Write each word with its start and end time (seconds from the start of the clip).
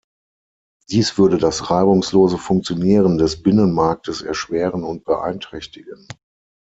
Dies 0.89 1.19
würde 1.19 1.37
das 1.37 1.69
reibungslose 1.69 2.39
Funktionieren 2.39 3.19
des 3.19 3.43
Binnenmarktes 3.43 4.23
erschweren 4.23 4.83
und 4.83 5.03
beeinträchtigen. 5.05 6.07